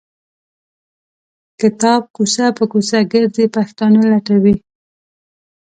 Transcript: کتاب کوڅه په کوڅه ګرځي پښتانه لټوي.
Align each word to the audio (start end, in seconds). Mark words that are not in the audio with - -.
کتاب 1.59 2.01
کوڅه 2.15 2.45
په 2.57 2.63
کوڅه 2.71 2.97
ګرځي 3.11 3.45
پښتانه 3.55 3.99
لټوي. 4.11 4.55